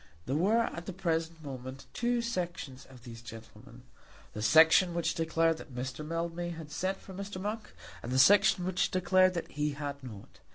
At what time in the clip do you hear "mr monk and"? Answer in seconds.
7.13-8.11